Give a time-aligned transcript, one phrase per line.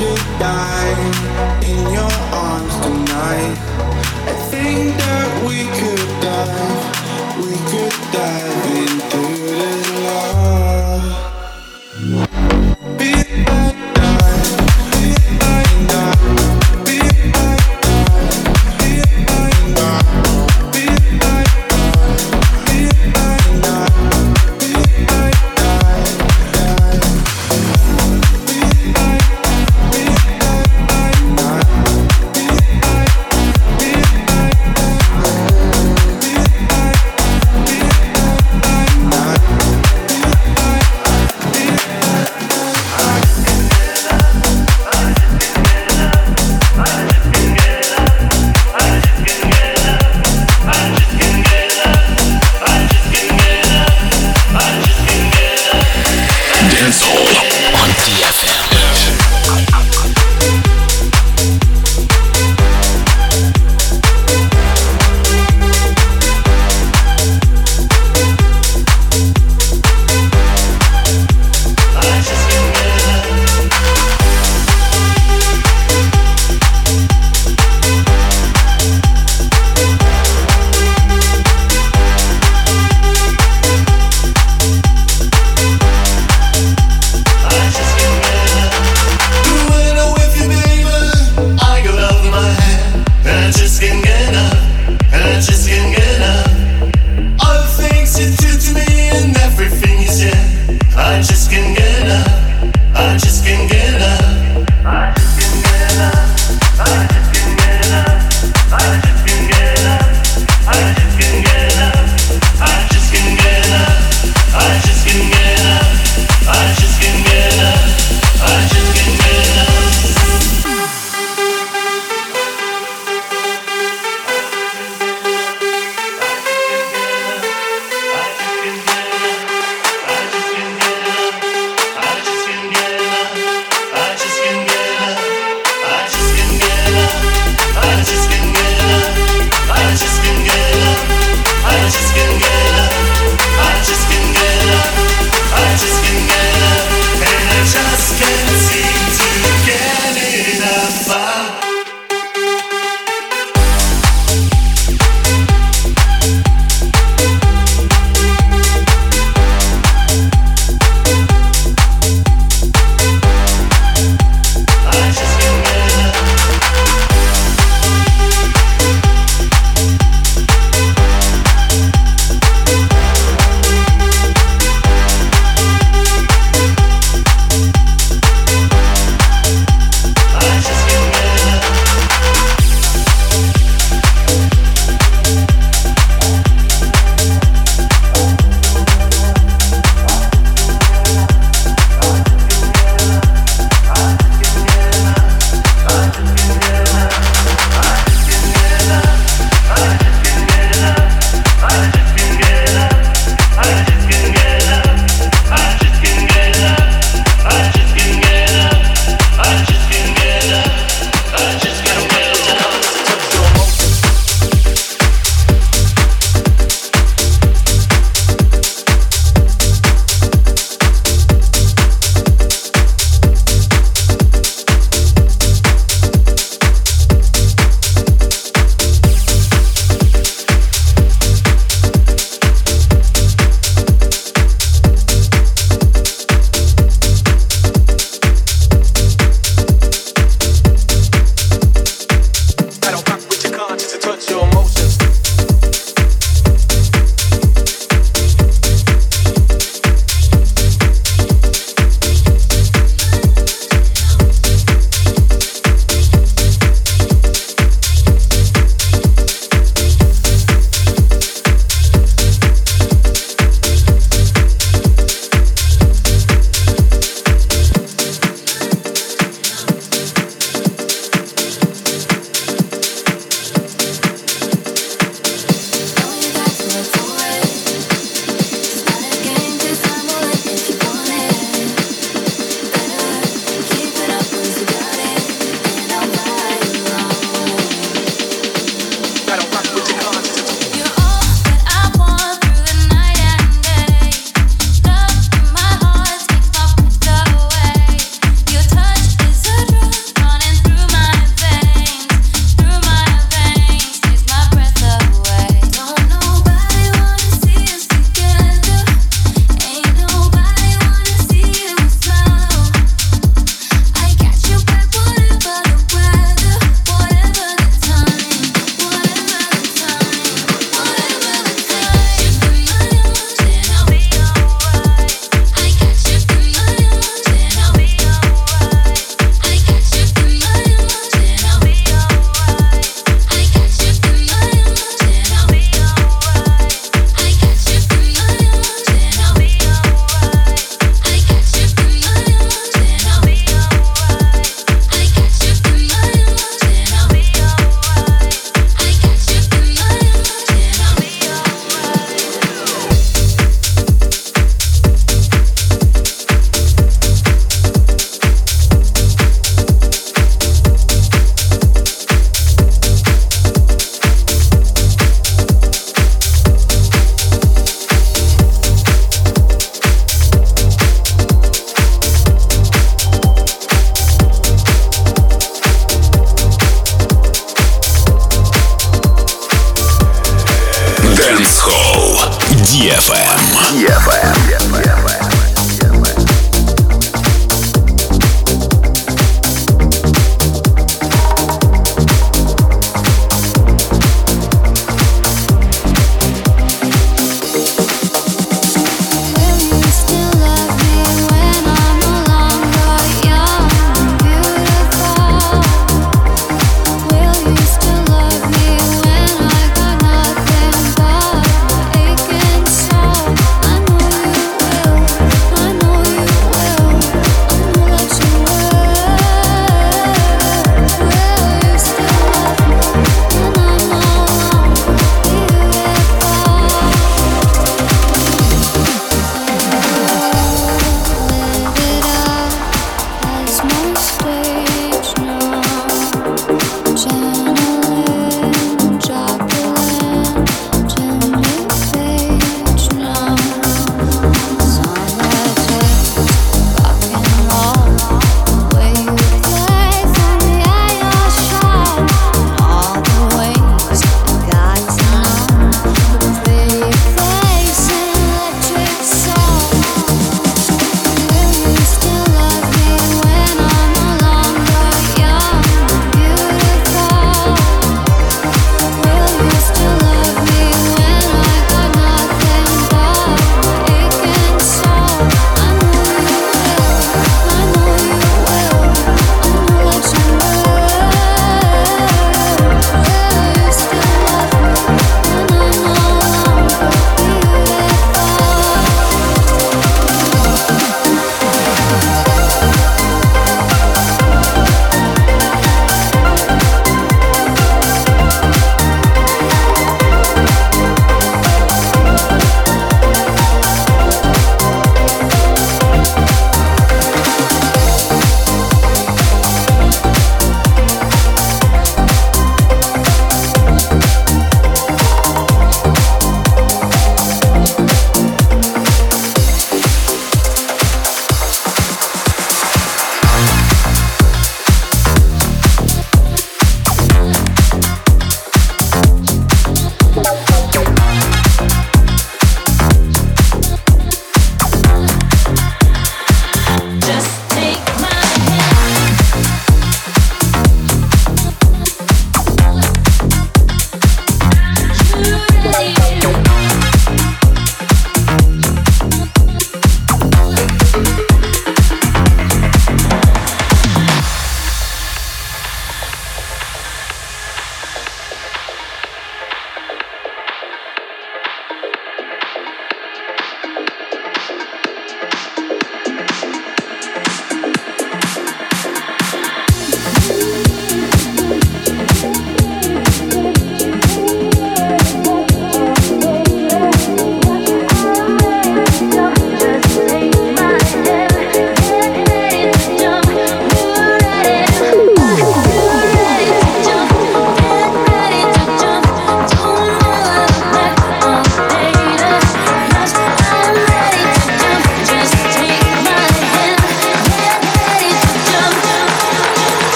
[0.00, 1.29] could die